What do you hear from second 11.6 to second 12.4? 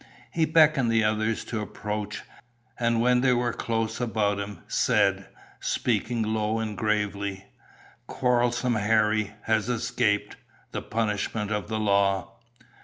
the law."